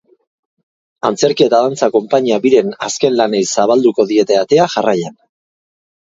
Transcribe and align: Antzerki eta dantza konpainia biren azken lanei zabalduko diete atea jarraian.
Antzerki 1.09 1.45
eta 1.47 1.59
dantza 1.65 1.89
konpainia 1.97 2.39
biren 2.47 2.73
azken 2.89 3.15
lanei 3.21 3.43
zabalduko 3.59 4.09
diete 4.15 4.41
atea 4.47 4.67
jarraian. 4.79 5.17